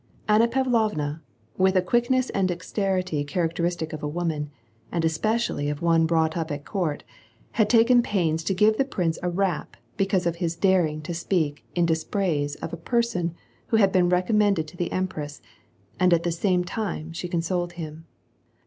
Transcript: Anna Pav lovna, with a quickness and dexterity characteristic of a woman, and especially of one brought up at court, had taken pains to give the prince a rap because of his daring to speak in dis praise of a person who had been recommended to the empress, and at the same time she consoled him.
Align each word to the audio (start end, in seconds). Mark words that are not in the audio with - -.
Anna 0.27 0.47
Pav 0.47 0.65
lovna, 0.65 1.21
with 1.59 1.75
a 1.75 1.81
quickness 1.83 2.31
and 2.31 2.47
dexterity 2.47 3.23
characteristic 3.23 3.93
of 3.93 4.01
a 4.01 4.07
woman, 4.07 4.49
and 4.91 5.05
especially 5.05 5.69
of 5.69 5.83
one 5.83 6.07
brought 6.07 6.35
up 6.35 6.49
at 6.49 6.65
court, 6.65 7.03
had 7.51 7.69
taken 7.69 8.01
pains 8.01 8.43
to 8.45 8.55
give 8.55 8.77
the 8.77 8.83
prince 8.83 9.19
a 9.21 9.29
rap 9.29 9.77
because 9.97 10.25
of 10.25 10.37
his 10.37 10.55
daring 10.55 11.03
to 11.03 11.13
speak 11.13 11.65
in 11.75 11.85
dis 11.85 12.03
praise 12.03 12.55
of 12.63 12.73
a 12.73 12.77
person 12.77 13.35
who 13.67 13.77
had 13.77 13.91
been 13.91 14.09
recommended 14.09 14.67
to 14.69 14.75
the 14.75 14.91
empress, 14.91 15.39
and 15.99 16.15
at 16.15 16.23
the 16.23 16.31
same 16.31 16.63
time 16.63 17.13
she 17.13 17.27
consoled 17.27 17.73
him. 17.73 18.07